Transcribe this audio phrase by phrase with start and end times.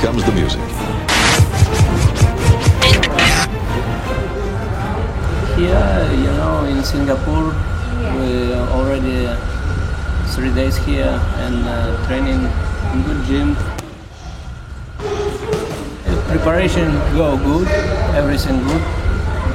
[0.00, 0.60] comes the music.
[5.56, 7.54] Here, you know, in Singapore,
[8.18, 9.28] we already
[10.34, 12.44] three days here and uh, training
[12.92, 13.56] in good gym.
[16.28, 17.68] Preparation go good,
[18.14, 18.82] everything good.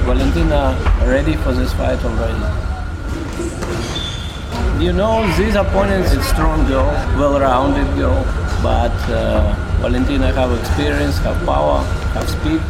[0.06, 2.42] Valentina ready for this fight already.
[4.84, 6.90] You know, this opponent is strong girl,
[7.20, 8.24] well-rounded girl,
[8.64, 11.80] but uh, Valentina have experience, have power,
[12.14, 12.62] have speed.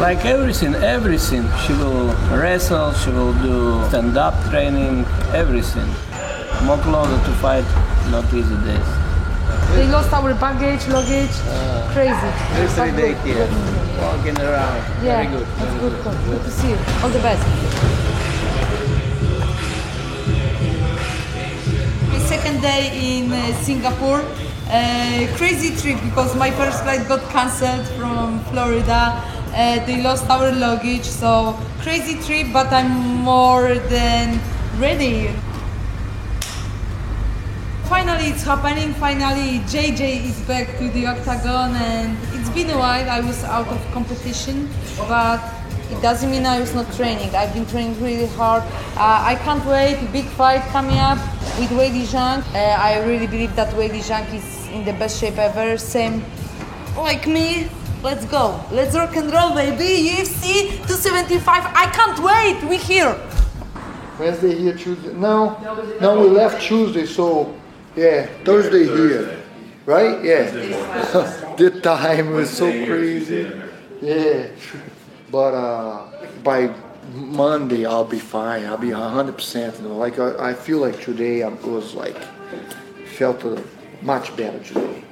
[0.00, 1.44] Like everything, everything.
[1.66, 5.04] She will wrestle, she will do stand-up training,
[5.34, 5.88] everything.
[6.64, 7.64] More closer to fight,
[8.10, 8.90] not easy days.
[9.74, 11.34] They lost our baggage, luggage,
[11.92, 12.30] crazy.
[12.56, 14.00] Just But three days good, here, good.
[14.00, 14.76] walking around.
[15.04, 15.46] Yeah, Very good.
[15.58, 16.16] that's good, good.
[16.26, 16.78] Good to see you.
[17.02, 17.42] All the best.
[22.12, 22.82] My second day
[23.18, 24.22] in uh, Singapore.
[24.72, 29.20] Crazy trip because my first flight got cancelled from Florida.
[29.52, 32.54] Uh, they lost our luggage, so crazy trip.
[32.54, 34.40] But I'm more than
[34.78, 35.28] ready.
[37.84, 38.94] Finally, it's happening.
[38.94, 43.10] Finally, JJ is back to the octagon, and it's been a while.
[43.10, 44.70] I was out of competition,
[45.06, 45.51] but
[45.92, 47.34] it doesn't mean I was not training.
[47.34, 48.62] I've been training really hard.
[48.96, 49.96] Uh, I can't wait.
[50.12, 51.18] Big fight coming up
[51.58, 52.40] with Weili Zhang.
[52.54, 55.76] Uh, I really believe that Weili Zhang is in the best shape ever.
[55.76, 56.24] Same
[56.96, 57.68] like me.
[58.02, 58.58] Let's go.
[58.72, 60.10] Let's rock and roll, baby.
[60.10, 61.64] UFC 275.
[61.84, 62.68] I can't wait.
[62.68, 63.14] We here.
[64.18, 65.12] Wednesday here, Tuesday.
[65.12, 65.58] No,
[66.00, 67.54] no, we left Tuesday, so
[67.96, 69.42] yeah, Thursday here,
[69.86, 70.22] right?
[70.22, 70.50] Yeah.
[71.56, 73.50] the time was so crazy.
[74.00, 74.48] Yeah,
[75.32, 76.06] but uh,
[76.44, 76.72] by
[77.14, 78.66] Monday I'll be fine.
[78.66, 79.76] I'll be hundred percent.
[79.78, 82.16] You know, like I, I feel like today I was like
[83.16, 83.60] felt uh,
[84.02, 85.02] much better today.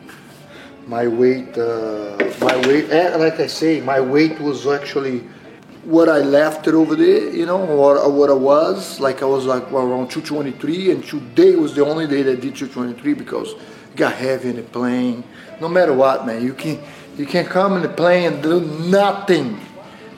[0.86, 5.20] My weight, uh, my weight, like I say, my weight was actually
[5.84, 9.00] what I left it over there, you know, what, what I was.
[9.00, 12.40] Like I was like well, around 223, and today was the only day that I
[12.40, 15.24] did 223 because it got heavy in the plane.
[15.60, 16.78] No matter what, man, you can
[17.16, 19.60] you can come in the plane and do nothing.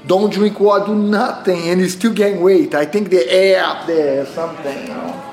[0.06, 2.74] Don't drink water, do nothing, and you still gain weight.
[2.74, 5.28] I think the air up there something, you know.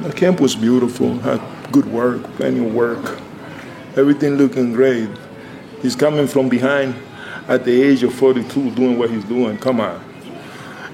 [0.00, 1.42] The camp was beautiful, had
[1.72, 3.20] good work, plenty of work,
[3.96, 5.10] everything looking great.
[5.82, 6.94] He's coming from behind
[7.48, 10.02] at the age of 42 doing what he's doing, come on.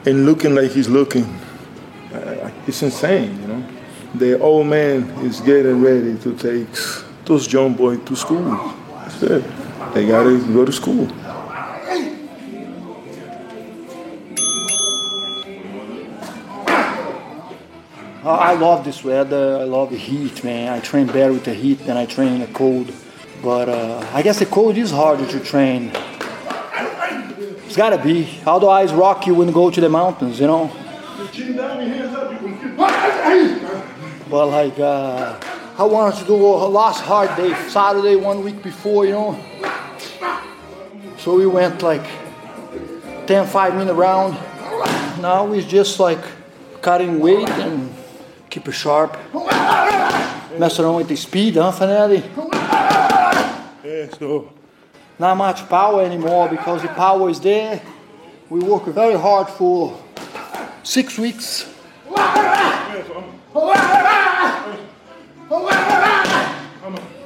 [0.06, 1.24] And looking like he's looking.
[2.12, 3.64] Uh, it's insane, you know.
[4.14, 6.68] The old man is getting ready to take
[7.26, 8.74] those young boys to school.
[9.02, 9.44] That's it.
[9.94, 11.08] They gotta go to school.
[18.24, 19.58] Uh, I love this weather.
[19.58, 20.72] I love the heat, man.
[20.72, 22.90] I train better with the heat than I train in the cold.
[23.42, 25.92] But uh, I guess the cold is harder to train.
[27.66, 28.40] It's gotta be.
[28.46, 30.72] Otherwise, Rocky wouldn't go to the mountains, you know.
[34.30, 35.38] But like, uh,
[35.76, 39.44] I wanted to do a last hard day, Saturday, one week before, you know.
[41.18, 42.06] So we went like
[43.26, 44.34] 10, 5 minute round.
[45.20, 46.20] Now it's just like
[46.80, 47.92] cutting weight and
[48.50, 49.18] keep it sharp.
[50.56, 52.22] Mess around with the speed, huh, Fanelli?
[53.84, 54.52] Yeah, so
[55.18, 57.82] Not much power anymore because the power is there.
[58.48, 60.00] We work very hard for
[60.84, 61.68] six weeks.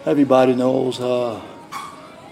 [0.09, 1.39] Everybody knows, uh,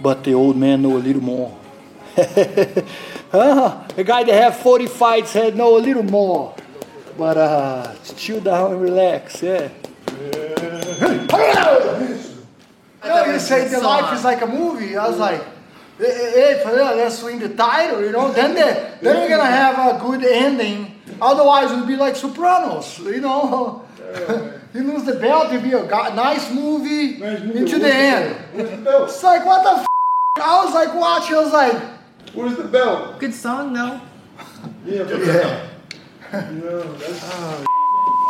[0.00, 1.58] but the old man know a little more.
[2.16, 3.86] huh?
[3.94, 6.54] The guy that have 40 fights had know a little more.
[7.18, 9.68] But uh, chill down and relax, yeah.
[13.04, 14.96] No, you say the life is like a movie.
[14.96, 15.44] I was like,
[15.98, 18.32] hey, let's win the title, you know.
[18.32, 20.98] Then they, then we're gonna have a good ending.
[21.20, 23.85] Otherwise, it'll be like Sopranos, you know.
[24.74, 28.36] you lose the belt, it'll be a go- nice movie into the end.
[28.54, 29.80] It's like what the.
[29.80, 29.86] F-?
[30.38, 31.36] I was like watching.
[31.36, 31.82] I was like,
[32.34, 33.18] where's the belt?
[33.18, 34.00] Good song, though.
[34.84, 35.68] Yeah, but yeah,
[36.52, 37.64] no, that's oh,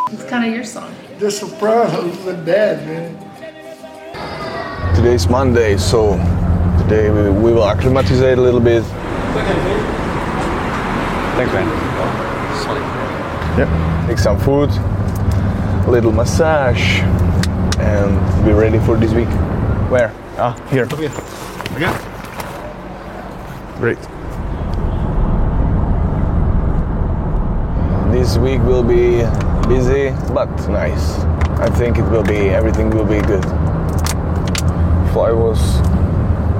[0.12, 0.94] It's kind of your song.
[1.18, 3.16] the Sopranos were dead, man.
[4.94, 6.16] Today's Monday, so
[6.82, 8.84] today we, we will acclimatize a little bit.
[11.36, 11.66] Thanks, man.
[13.58, 13.68] yep
[14.08, 14.70] Take some food,
[15.86, 17.00] a little massage,
[17.78, 19.28] and be ready for this week.
[19.88, 20.12] Where?
[20.36, 20.84] Ah, here.
[20.84, 21.08] Okay.
[23.78, 23.98] Great.
[28.12, 29.22] This week will be
[29.68, 31.20] busy but nice.
[31.60, 33.44] I think it will be everything will be good.
[35.12, 35.80] Fly was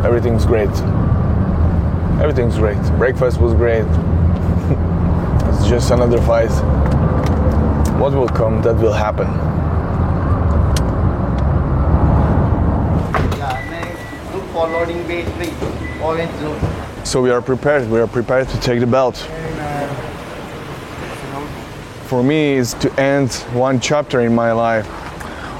[0.05, 0.71] everything's great.
[2.21, 2.81] Everything's great.
[2.97, 3.87] Breakfast was great.
[5.49, 6.51] it's just another fight.
[7.99, 9.27] What will come, that will happen.
[14.33, 15.53] Look for loading weight free.
[16.03, 16.61] Orange zone.
[17.05, 17.89] So we are prepared.
[17.89, 19.17] We are prepared to take the belt.
[22.07, 24.87] For me, is to end one chapter in my life,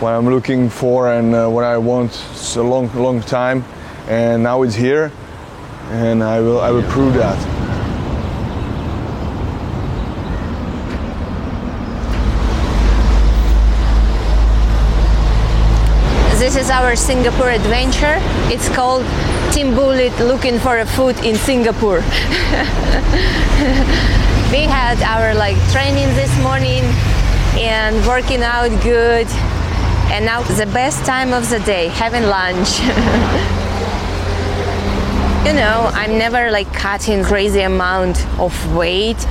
[0.01, 2.23] what I'm looking for and uh, what I want
[2.55, 3.65] a long, long time,
[4.09, 5.11] and now it's here,
[5.91, 7.56] and I will, I will prove that.
[16.71, 18.19] Our Singapore adventure.
[18.51, 19.05] It's called
[19.53, 21.99] Team Bullet Looking for a Food in Singapore.
[24.51, 26.83] we had our like training this morning
[27.57, 29.29] and working out good.
[30.11, 32.81] And now the best time of the day, having lunch.
[35.47, 39.25] you know, I'm never like cutting crazy amount of weight.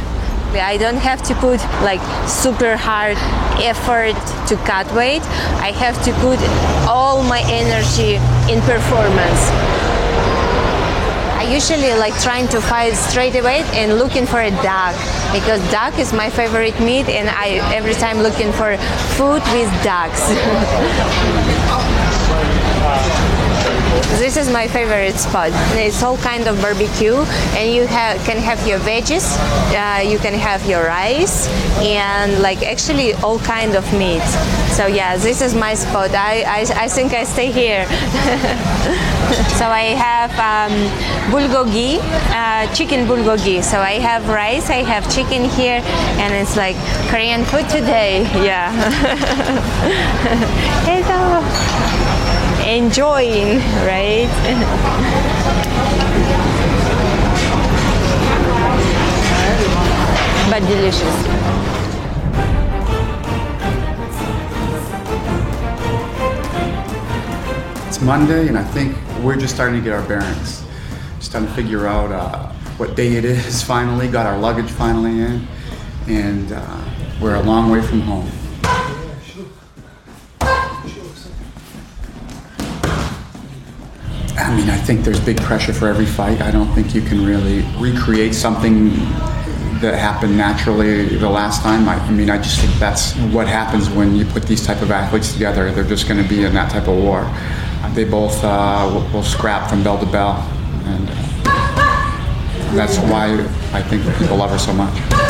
[0.59, 3.17] I don't have to put like super hard
[3.61, 4.15] effort
[4.47, 5.21] to cut weight.
[5.61, 6.39] I have to put
[6.87, 8.15] all my energy
[8.51, 9.41] in performance.
[11.37, 14.95] I usually like trying to fight straight away and looking for a duck
[15.31, 18.77] because duck is my favorite meat and I every time looking for
[19.17, 20.31] food with ducks.
[24.13, 25.49] This is my favorite spot.
[25.75, 27.15] It's all kind of barbecue,
[27.57, 29.35] and you can have your veggies,
[29.75, 31.49] uh, you can have your rice,
[31.79, 34.23] and like actually all kind of meat.
[34.71, 36.11] So yeah, this is my spot.
[36.11, 37.85] I, I, I think I stay here.
[39.59, 40.71] so I have um,
[41.31, 41.99] bulgogi,
[42.31, 43.63] uh, chicken bulgogi.
[43.63, 45.81] So I have rice, I have chicken here,
[46.21, 46.77] and it's like
[47.09, 48.25] Korean food today.
[48.45, 48.71] Yeah.
[50.85, 51.84] Hello
[52.65, 54.29] enjoying, right?
[60.49, 61.01] but delicious.
[67.87, 70.65] It's Monday, and I think we're just starting to get our bearings.
[71.19, 75.19] Just trying to figure out uh, what day it is finally, got our luggage finally
[75.21, 75.47] in,
[76.07, 76.85] and uh,
[77.21, 78.31] we're a long way from home.
[84.55, 86.39] I mean, I think there's big pressure for every fight.
[86.39, 88.87] I don't think you can really recreate something
[89.81, 91.89] that happened naturally the last time.
[91.89, 94.91] I, I mean, I just think that's what happens when you put these type of
[94.91, 95.73] athletes together.
[95.73, 97.29] They're just going to be in that type of war.
[97.95, 100.37] They both uh, will, will scrap from bell to bell,
[100.85, 101.05] and
[102.77, 103.33] that's why
[103.73, 105.24] I think people love her so much.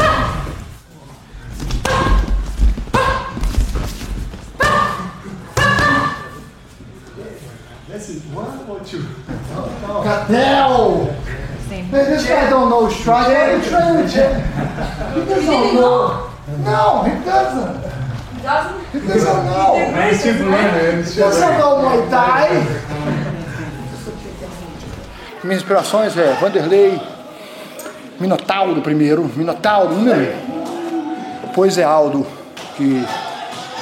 [10.25, 11.13] Catel!
[11.69, 13.27] Man, this guy don't know strike.
[13.63, 13.69] He
[15.25, 16.29] doesn't know.
[16.63, 17.83] No, he doesn't.
[18.41, 18.85] Doesn't?
[18.91, 19.75] He doesn't know.
[19.75, 22.49] He doesn't know Muay Thai.
[25.43, 26.99] Minhas inspirações é Vanderlei,
[28.19, 31.15] Minotauro primeiro, Minotauro número um.
[31.45, 32.25] Depois é Aldo,
[32.75, 33.05] que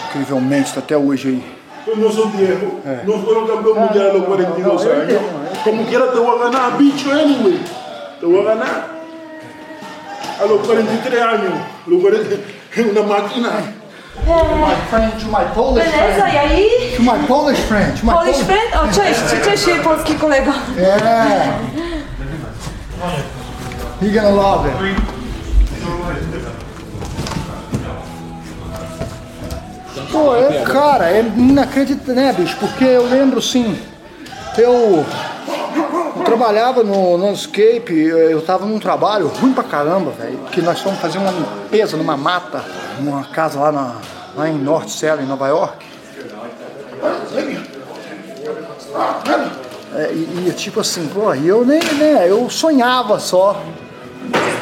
[0.09, 1.53] incrivelmente está até hoje aí.
[1.85, 2.69] Pues no son viejos.
[3.05, 4.85] No fueron campeón mundial a los 42
[5.63, 7.57] When we get up to Wangana, beat you anyway.
[8.19, 8.89] To Wangana.
[10.39, 11.87] I look 43 23 anos.
[11.87, 12.11] Look for
[12.91, 13.83] na máquina.
[14.27, 16.15] My friend, to my Polish friend.
[16.15, 16.95] Beleza, e aí?
[16.97, 17.97] To my Polish friend.
[17.97, 18.73] To my Polish, Polish friend?
[18.75, 20.51] Oh, o, cześć, cześć polski kolego.
[20.77, 21.53] Yeah.
[24.01, 24.75] You're gonna love it.
[30.11, 32.57] Pô, é, cara, é inacreditável, né, bicho?
[32.59, 33.79] Porque eu lembro, sim,
[34.57, 35.05] eu
[36.23, 41.17] trabalhava no Landscape, eu tava num trabalho ruim pra caramba, velho, que nós fomos fazer
[41.17, 42.63] uma limpeza numa mata,
[42.99, 43.95] numa casa lá, na,
[44.35, 45.85] lá em North Cell, em Nova York.
[49.95, 53.61] É, e, e, tipo assim, pô, eu nem, né, eu sonhava só,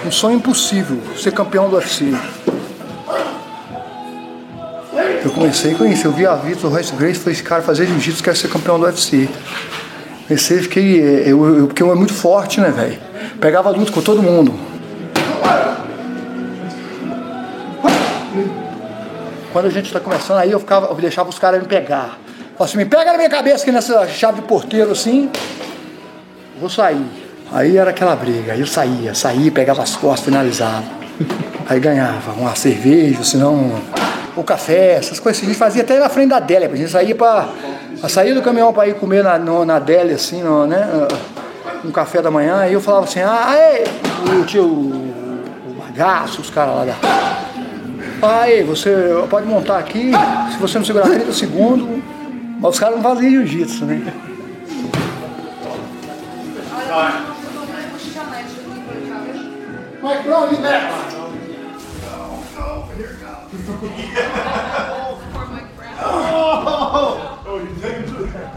[0.06, 2.14] um sonho impossível, ser campeão do UFC.
[5.24, 8.24] Eu comecei com isso, eu vi a Vitor Royce Grace, falei, esse cara fazer jiu-jitsu
[8.24, 9.30] quer ser campeão do UFC.
[10.38, 12.98] Fiquei, eu, eu, porque eu é muito forte, né, velho?
[13.40, 14.54] Pegava luta com todo mundo.
[19.52, 22.18] Quando a gente tá começando, aí eu ficava, eu deixava os caras me pegar.
[22.58, 25.30] Falava assim, me pega na minha cabeça aqui nessa chave de porteiro assim,
[26.60, 27.06] vou sair.
[27.52, 30.86] Aí era aquela briga, aí eu saía, saía, pegava as costas, finalizava.
[31.68, 33.82] Aí ganhava uma cerveja, senão
[34.36, 35.48] o café, essas coisas assim.
[35.48, 37.16] A gente fazia até na frente da Deli, a gente saía
[38.02, 41.08] para saía do caminhão para ir comer na, no, na Deli, assim, no, né?
[41.86, 43.84] Um café da manhã, aí eu falava assim, ah, é,
[44.40, 46.96] o tio, o bagaço, os caras lá da.
[48.24, 48.90] Aí, você
[49.30, 50.12] pode montar aqui,
[50.52, 51.88] se você não segurar 30 segundos,
[52.60, 54.14] mas os caras não faziam jiu-jitsu, né?
[60.02, 61.12] Mike Brown, liberta!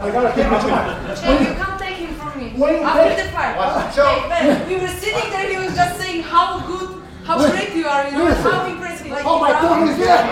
[0.05, 1.15] I gotta take it tonight.
[1.17, 2.49] Jay, you can't take him from me.
[2.53, 4.29] When After the fight.
[4.29, 8.05] Ben, we were sitting there, he was just saying how good, how great you are,
[8.07, 8.51] you know, Listen.
[8.51, 9.07] how impressive.
[9.11, 9.49] Like, Oh my.
[9.51, 10.27] God, he's there!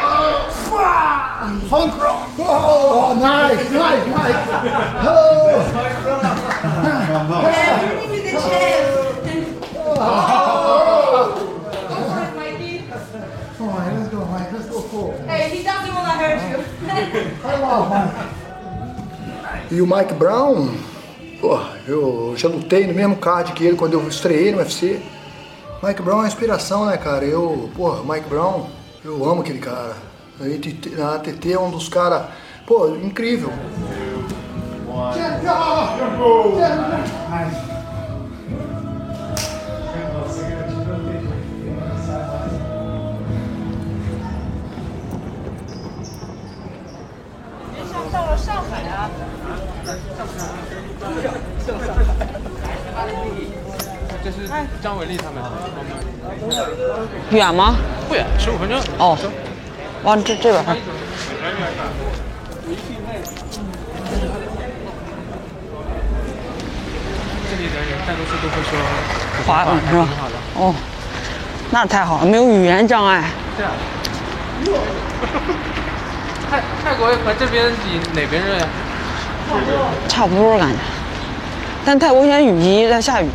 [1.69, 2.29] Funk rock!
[2.37, 4.47] Oh, nice, nice, nice!
[5.05, 5.49] Oh,
[7.43, 8.99] Yeah, him with the chest.
[9.75, 11.33] Oh.
[11.89, 12.73] Go for it, Mikey.
[13.57, 15.11] come on, let's go, Mike, let's go full.
[15.27, 18.42] Hey, he doesn't want to hurt you.
[19.73, 20.69] E o Mike Brown,
[21.41, 25.01] pô, eu já lutei no mesmo card que ele quando eu estreiei no UFC.
[25.81, 27.25] Mike Brown é uma inspiração, né, cara?
[27.25, 28.67] Eu, pô, Mike Brown,
[29.03, 29.95] eu amo aquele cara.
[30.39, 32.27] A ATT é um dos caras,
[32.67, 33.51] pô, incrível.
[57.31, 57.75] 远吗？
[58.07, 58.79] 不远，十五分钟。
[58.97, 59.17] 哦，
[60.03, 60.75] 往这这边儿。
[67.49, 68.71] 这里的人大多数都会说
[69.45, 70.07] 华语是吧？
[70.55, 70.73] 哦，
[71.71, 73.23] 那太好了，没有语言障碍。
[73.57, 73.71] 对啊。
[76.49, 78.67] 泰泰国和这边比哪边热呀？
[80.07, 80.75] 差不多感觉，
[81.85, 83.27] 但泰国现在雨季在下雨。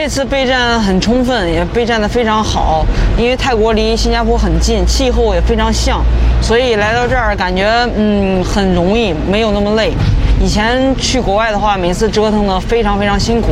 [0.00, 2.86] 这次备战很充分，也备战的非常好。
[3.18, 6.00] 因为泰国离新加坡很近，气候也非常像，
[6.40, 9.92] 所以来到这儿感觉嗯很容易，没有那么累。
[10.40, 13.48] 以前去国外的话，每次折腾的非常非常辛苦，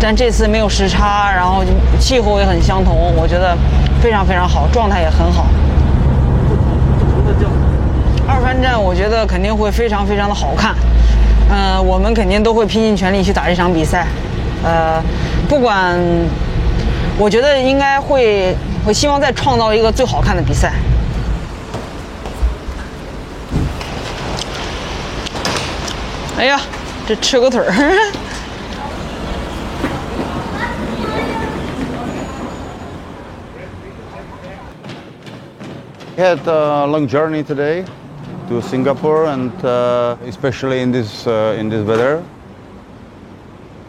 [0.00, 1.62] 但这次没有时差，然后
[2.00, 3.54] 气候也很相同，我觉得
[4.00, 5.44] 非常非常好，状态也很好。
[8.26, 10.74] 二番战我觉得肯定会非常非常的好看，
[11.50, 14.06] 呃，我们肯定都会拼尽全力去打这场比赛，
[14.64, 15.02] 呃，
[15.52, 16.00] 不管，
[17.18, 18.56] 我觉得应该会，
[18.86, 20.72] 我希望再创造一个最好看的比赛。
[26.38, 26.58] 哎呀，
[27.06, 27.70] 这吃个腿儿。
[36.16, 37.84] We had a long journey today
[38.48, 42.22] to Singapore, and uh, especially in this uh, in this weather.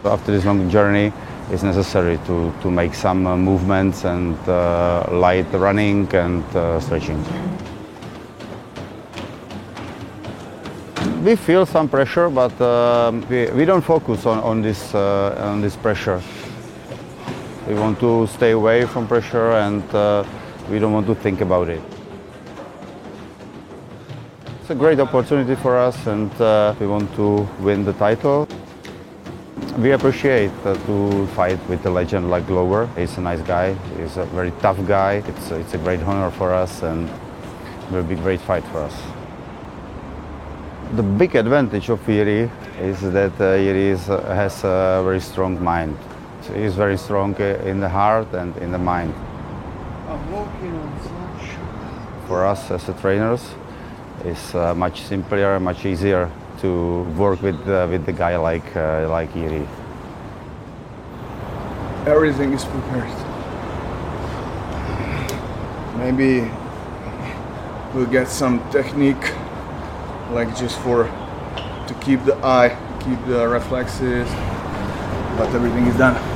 [0.04, 1.14] After this long journey,
[1.52, 7.24] it's necessary to, to make some uh, movements and uh, light running and uh, stretching.
[11.24, 15.62] We feel some pressure, but um we, we don't focus on, on this uh, on
[15.62, 16.22] this pressure.
[17.68, 20.26] We want to stay away from pressure, and uh,
[20.70, 21.82] we don't want to think about it.
[24.64, 28.48] It's a great opportunity for us and uh, we want to win the title.
[29.78, 32.88] We appreciate uh, to fight with a legend like Glover.
[32.96, 35.24] He's a nice guy, he's a very tough guy.
[35.28, 38.64] It's, a- it's a great honor for us and it will be a great fight
[38.66, 38.96] for us.
[40.96, 45.98] The big advantage of Yuri is that uh, is, uh, has a very strong mind.
[46.54, 49.14] He's very strong uh, in the heart and in the mind.
[52.28, 53.44] For us as trainers,
[54.24, 56.30] it's uh, much simpler, much easier
[56.64, 59.68] to work with uh, with the guy like uh, like Yuri.
[62.08, 63.12] Everything is prepared.
[65.98, 66.50] Maybe
[67.94, 69.34] we'll get some technique,
[70.32, 71.04] like just for
[71.88, 72.72] to keep the eye,
[73.04, 74.30] keep the reflexes,
[75.38, 76.33] but everything is done.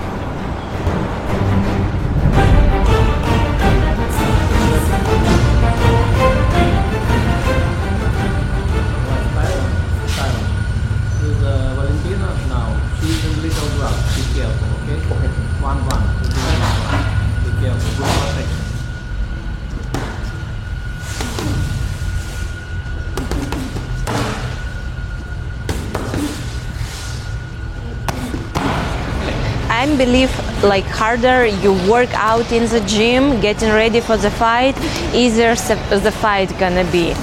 [30.68, 34.76] Like harder you work out in the gym, getting ready for the fight,
[35.14, 37.14] easier the fight gonna be.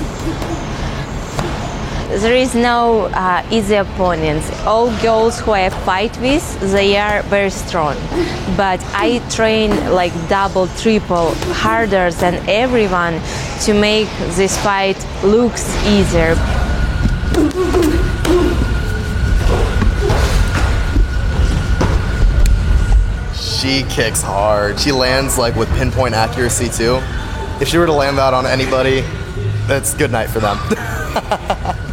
[2.20, 4.48] There is no uh, easy opponents.
[4.64, 7.96] All girls who I fight with, they are very strong.
[8.56, 11.34] But I train like double, triple,
[11.64, 13.20] harder than everyone
[13.62, 16.36] to make this fight looks easier.
[23.64, 24.78] She kicks hard.
[24.78, 27.00] She lands like with pinpoint accuracy too.
[27.62, 29.00] If she were to land that on anybody,
[29.66, 30.58] that's good night for them.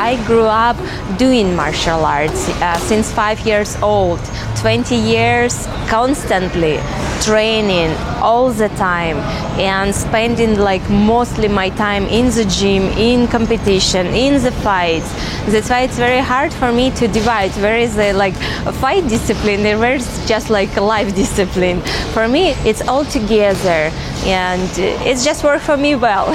[0.00, 0.78] I grew up
[1.18, 4.18] doing martial arts uh, since five years old,
[4.56, 6.78] 20 years constantly
[7.20, 9.18] training all the time
[9.60, 15.12] and spending like mostly my time in the gym, in competition, in the fights.
[15.52, 18.36] That's why it's very hard for me to divide where is the like
[18.80, 21.82] fight discipline and where is just like a life discipline.
[22.14, 23.92] For me, it's all together
[24.24, 24.70] and
[25.04, 26.32] it's just worked for me well.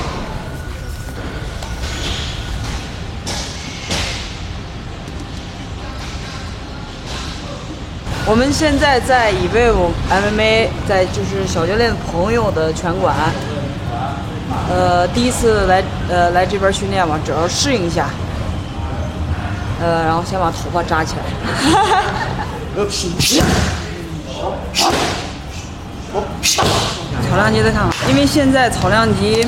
[8.30, 13.16] 我们现在在 Evive MMA，在就是小教练朋友的拳馆，
[14.68, 18.10] 呃，第一次来呃来这边训练嘛，主要适应一下，
[19.80, 21.22] 呃，然后先把头发扎起来。
[27.30, 29.42] 草量级再看看，因为现在草量级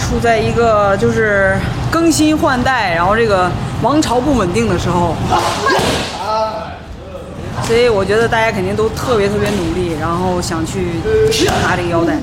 [0.00, 1.56] 处在一个就是
[1.92, 3.48] 更新换代，然后这个
[3.82, 5.14] 王朝不稳定的时候。
[7.70, 10.90] 所以我觉得大家肯定都特别特别努力，然后想去
[11.62, 12.14] 拿这个腰带。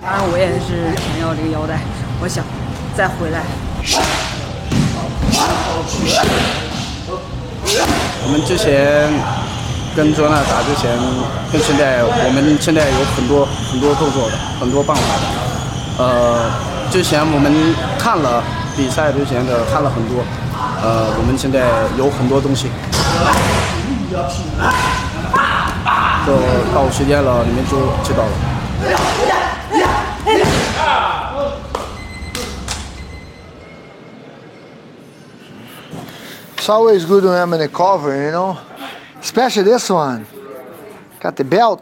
[0.00, 1.80] 当然，我也是想要这个腰带，
[2.22, 2.44] 我想
[2.96, 3.42] 再回来。
[8.22, 9.10] 我们之前
[9.96, 10.94] 跟卓娜打之前，
[11.50, 16.04] 跟现在我们现在有很多很多动作的，很多办法的。
[16.04, 16.46] 呃，
[16.88, 17.52] 之前我们
[17.98, 18.40] 看了
[18.76, 20.22] 比赛之前的看了很多，
[20.80, 21.66] 呃，我们现在
[21.98, 22.70] 有很多东西。
[26.25, 26.31] 就
[26.73, 28.31] 到时间了，你们就知道了。
[36.57, 38.57] It's always good when I'm in a cover, you know?
[39.21, 40.25] Especially this one.
[41.19, 41.79] Got the belt.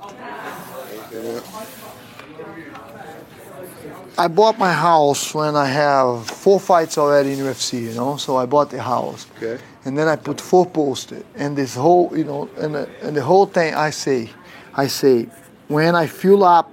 [4.18, 8.18] I bought my house when I have four fights already in UFC, you know?
[8.18, 9.26] So I bought the house.
[9.38, 9.58] Okay.
[9.88, 11.24] And then I put four posters.
[11.35, 14.29] And this whole, you know, and the, and the whole thing I say,
[14.74, 15.29] I say,
[15.68, 16.70] when I fill up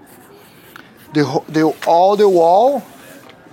[1.14, 2.84] the, the all the wall,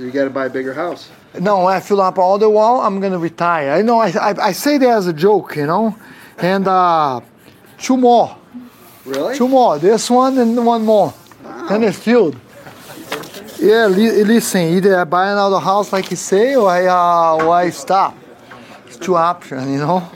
[0.01, 1.11] You got to buy a bigger house.
[1.38, 3.70] no, when I fill up all the wall, I'm gonna retire.
[3.70, 5.94] I know I, I, I say that as a joke, you know,
[6.38, 7.20] and uh,
[7.79, 8.37] two more.
[9.07, 9.37] Really?
[9.37, 9.79] Two more.
[9.79, 11.14] This one and one more.
[11.70, 12.35] And it's filled.
[13.61, 14.62] Yeah, li- listen.
[14.75, 18.16] Either I buy another house like you say, or I uh, or I stop.
[19.03, 20.09] Two options, you know.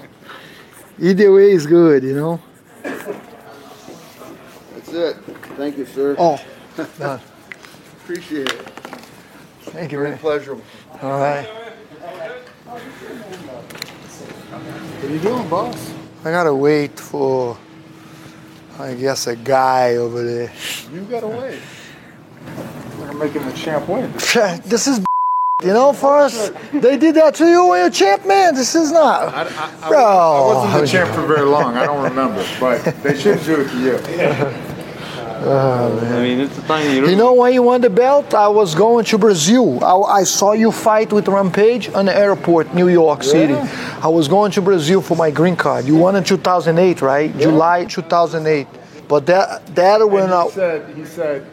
[1.00, 2.40] Either way is good, you know.
[2.82, 5.16] That's it.
[5.56, 6.14] Thank you, sir.
[6.18, 6.40] Oh,
[6.98, 7.20] done.
[8.02, 8.62] Appreciate it.
[9.62, 10.18] Thank you, Very man.
[10.18, 10.62] pleasurable.
[11.02, 11.46] All right.
[14.98, 15.92] What are you doing, boss?
[16.24, 17.58] I gotta wait for,
[18.78, 20.52] I guess, a guy over there.
[20.92, 21.60] You got to wait.
[22.98, 24.12] They're making the champ win.
[24.64, 25.00] this is
[25.64, 28.54] you know for us they did that to you when you're champ man.
[28.54, 29.32] This is not.
[29.32, 29.44] I,
[29.82, 31.74] I, bro I wasn't the champ for very long.
[31.78, 34.72] I don't remember, but they should do it to you.
[35.38, 36.12] Oh, man.
[36.12, 37.08] I mean, it's a tiny room.
[37.08, 38.34] you know when you won the belt?
[38.34, 39.82] I was going to brazil.
[39.82, 43.54] I, I saw you fight with rampage on the airport new york city.
[43.54, 45.86] I was going to brazil for my green card.
[45.86, 47.34] You won in 2008 right?
[47.38, 48.66] July 2008
[49.08, 51.46] but that that when And I, said, he said,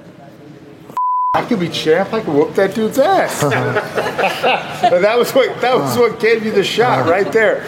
[1.36, 2.14] I could be champ.
[2.14, 3.42] I could whoop that dude's ass.
[4.84, 7.64] But that was what that was what gave you the shot right there.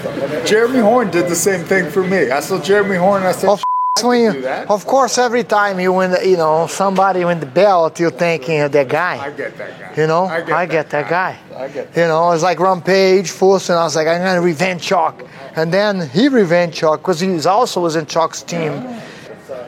[0.45, 2.29] Jeremy Horn did the same thing for me.
[2.29, 3.23] I saw Jeremy Horn.
[3.23, 3.57] and I said,
[4.03, 8.11] when you, of course, every time you win, you know, somebody win the belt, you're
[8.11, 9.17] thinking of that guy.
[9.17, 10.01] I get that guy.
[10.01, 11.39] You know, I get that that guy.
[11.55, 15.23] I get You know, it's like Rampage, and I was like, I'm gonna revenge Chuck,
[15.55, 18.73] and then he revenge Chuck because he was also was in Chuck's team.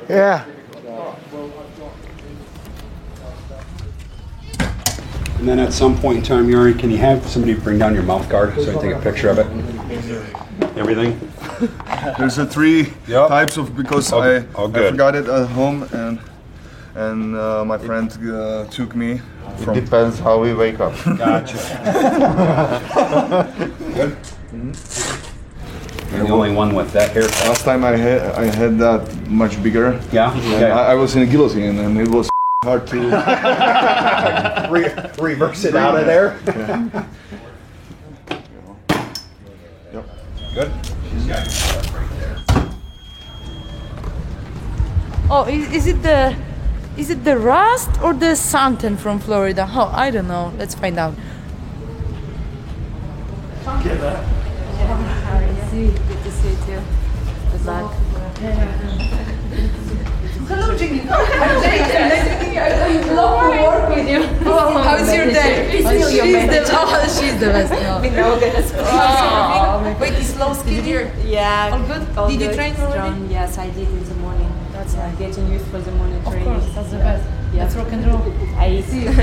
[0.07, 0.45] Yeah.
[5.39, 8.04] And then at some point in time, Yuri, can you have somebody bring down your
[8.04, 9.45] mouth guard so I can take a picture of it?
[10.76, 11.19] Everything?
[12.17, 16.19] There's a three types of because All- I, all I forgot it at home and
[16.95, 19.21] and uh, my friend uh, took me.
[19.60, 20.93] From depends how we wake up.
[21.17, 21.58] Gotcha.
[23.93, 24.17] Good.
[26.12, 27.47] You're the only one with that haircut.
[27.47, 30.02] Last time I had I had that much bigger.
[30.12, 30.32] Yeah?
[30.32, 30.71] Okay.
[30.71, 32.30] I, I was in a guillotine and it was
[32.63, 32.99] hard to
[34.71, 36.39] Re- reverse it out of there?
[36.47, 37.07] Yeah.
[39.93, 40.09] Yep.
[40.55, 40.71] Good.
[45.29, 46.35] Oh, is, is it the
[46.97, 49.69] is it the rust or the suntan from Florida?
[49.69, 50.51] Oh, I don't know.
[50.57, 51.13] Let's find out.
[53.65, 53.99] Good
[56.23, 56.81] to see you.
[57.51, 57.93] Good luck.
[60.47, 61.01] Hello, Jiggy.
[61.10, 61.81] I'm Jane.
[61.91, 62.62] Nice meeting you.
[62.62, 64.23] I love to work with you.
[64.47, 65.81] How's your day?
[65.83, 67.73] Feel your she's the oh, she's the best.
[67.73, 68.15] Yeah.
[68.15, 68.71] Know this.
[68.77, 71.12] Oh, wait, is slow skin here?
[71.25, 71.71] Yeah.
[71.73, 72.17] All good?
[72.17, 72.91] all Did you train already?
[72.91, 73.29] strong.
[73.29, 74.49] Yes, I did in the morning.
[74.71, 76.45] That's uh, getting used for the morning Of training.
[76.45, 77.25] course, that's the best.
[77.53, 77.63] Yeah.
[77.63, 78.21] Let's rock and roll.
[78.57, 79.12] I See you.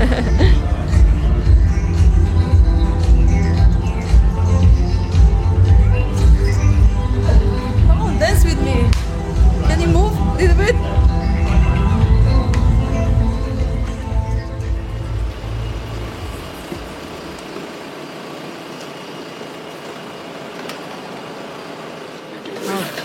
[7.87, 8.89] Come on, dance with me.
[9.67, 10.75] Can you move a little bit?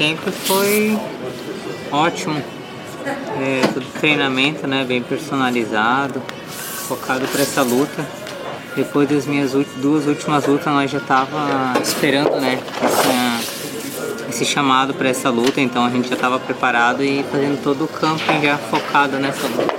[0.00, 0.98] Tempo foi
[1.92, 2.42] ótimo.
[3.38, 4.82] É, tudo treinamento, né?
[4.82, 6.22] Bem personalizado,
[6.88, 8.08] focado para essa luta.
[8.74, 12.58] Depois das minhas duas últimas lutas, nós já tava esperando, né?
[12.82, 17.84] Essa, esse chamado para essa luta, então a gente já estava preparado e fazendo todo
[17.84, 19.74] o camping já focado nessa luta.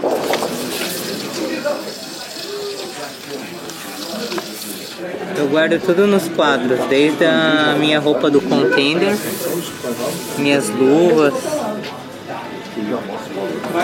[5.36, 9.14] Eu guardo tudo nos quadros, desde a minha roupa do contender,
[10.38, 11.34] minhas luvas.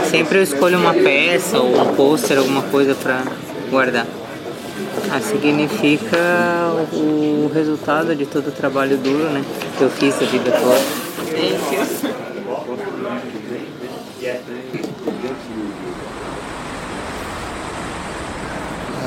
[0.09, 3.21] Sempre eu escolho uma peça ou um pôster, alguma coisa pra
[3.69, 4.07] guardar.
[5.11, 6.17] Ah, significa
[6.93, 9.43] o resultado de todo o trabalho duro, né?
[9.77, 11.07] Que eu fiz a vida toda.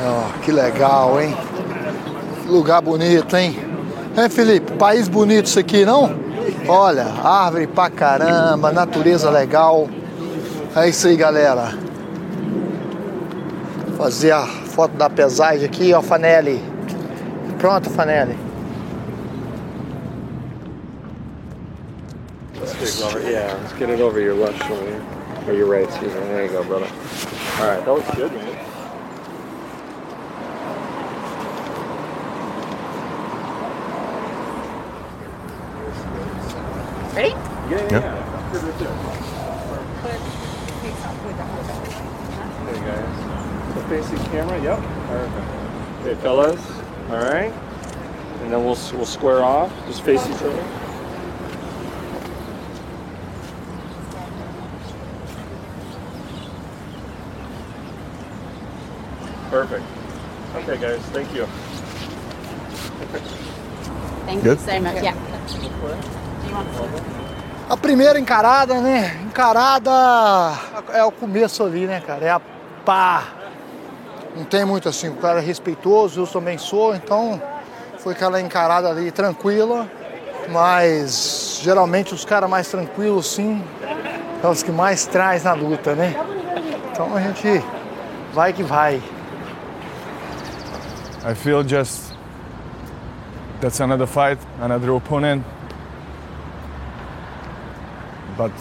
[0.02, 1.36] Ó, que legal, hein?
[2.50, 3.56] Lugar bonito, hein?
[4.16, 6.12] É, Felipe, país bonito isso aqui, não?
[6.66, 9.88] Olha, árvore pra caramba, natureza legal.
[10.74, 11.72] É isso aí, galera.
[13.96, 16.60] Fazer a foto da pesagem aqui, ó, Fanelli.
[17.58, 18.36] Pronto, Fanelli.
[22.60, 25.00] Let's get over, yeah, let's get it over your left shoulder.
[25.46, 26.20] Or your right, excuse me.
[26.20, 26.86] There you go, brother.
[27.60, 28.79] All right, that looks good, man.
[37.70, 38.00] Yeah, yeah, yeah.
[38.52, 38.62] There.
[42.66, 43.10] There you guys.
[43.74, 44.78] So face the camera, yep.
[45.06, 45.48] Perfect.
[46.00, 46.60] Okay, fellas.
[47.10, 47.52] All right.
[48.42, 49.70] And then we'll we'll square off.
[49.86, 50.64] Just face each other.
[59.50, 59.84] Perfect.
[60.56, 61.00] Okay, guys.
[61.10, 61.46] Thank you.
[64.26, 64.58] Thank Good.
[64.58, 65.02] you so much.
[65.04, 65.14] Yeah.
[67.70, 69.16] A primeira encarada, né?
[69.22, 69.92] Encarada
[70.92, 72.24] é o começo ali, né, cara?
[72.24, 72.40] É a
[72.84, 73.22] pá.
[74.36, 77.40] Não tem muito assim, o cara é respeitoso, eu também sou, então
[77.98, 79.88] foi aquela encarada ali tranquila,
[80.48, 83.62] mas geralmente os caras mais tranquilos, sim,
[84.42, 86.16] são os que mais traz na luta, né?
[86.90, 87.64] Então a gente
[88.34, 89.00] vai que vai.
[91.24, 92.14] I feel just
[93.60, 95.44] that's another fight, another opponent.
[98.40, 98.56] But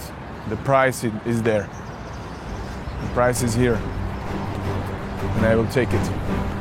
[0.49, 1.69] the price is there.
[3.01, 3.75] The price is here.
[5.35, 6.58] And I will take it.